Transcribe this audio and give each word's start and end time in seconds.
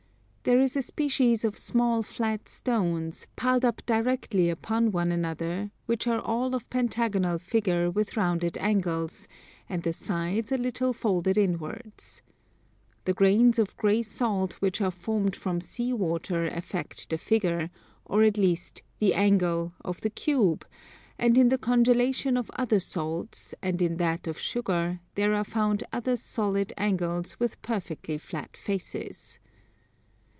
There 0.43 0.59
is 0.59 0.75
a 0.75 0.81
species 0.81 1.45
of 1.45 1.55
small 1.55 2.01
flat 2.01 2.49
stones, 2.49 3.27
piled 3.35 3.63
up 3.63 3.85
directly 3.85 4.49
upon 4.49 4.91
one 4.91 5.11
another, 5.11 5.69
which 5.85 6.07
are 6.07 6.19
all 6.19 6.55
of 6.55 6.67
pentagonal 6.71 7.37
figure 7.37 7.91
with 7.91 8.17
rounded 8.17 8.57
angles, 8.57 9.27
and 9.69 9.83
the 9.83 9.93
sides 9.93 10.51
a 10.51 10.57
little 10.57 10.93
folded 10.93 11.37
inwards. 11.37 12.23
The 13.05 13.13
grains 13.13 13.59
of 13.59 13.77
gray 13.77 14.01
salt 14.01 14.53
which 14.53 14.81
are 14.81 14.89
formed 14.89 15.35
from 15.35 15.61
sea 15.61 15.93
water 15.93 16.47
affect 16.47 17.11
the 17.11 17.19
figure, 17.19 17.69
or 18.03 18.23
at 18.23 18.35
least 18.35 18.81
the 18.97 19.13
angle, 19.13 19.73
of 19.85 20.01
the 20.01 20.09
cube; 20.09 20.65
and 21.19 21.37
in 21.37 21.49
the 21.49 21.59
congelations 21.59 22.39
of 22.39 22.49
other 22.55 22.79
salts, 22.79 23.53
and 23.61 23.79
in 23.79 23.97
that 23.97 24.25
of 24.25 24.39
sugar, 24.39 25.01
there 25.13 25.35
are 25.35 25.43
found 25.43 25.83
other 25.93 26.15
solid 26.15 26.73
angles 26.77 27.39
with 27.39 27.61
perfectly 27.61 28.17
flat 28.17 28.57
faces. 28.57 29.37